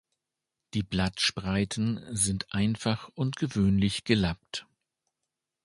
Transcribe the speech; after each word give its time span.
Die 0.73 0.81
Blattspreiten 0.81 2.03
sind 2.09 2.51
einfach 2.55 3.09
und 3.13 3.35
gewöhnlich 3.35 4.03
gelappt. 4.03 4.65